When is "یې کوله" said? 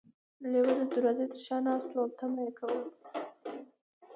2.45-2.83